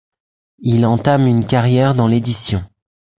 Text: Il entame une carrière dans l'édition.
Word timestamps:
Il 0.61 0.87
entame 0.87 1.27
une 1.27 1.45
carrière 1.45 1.93
dans 1.93 2.07
l'édition. 2.07 2.63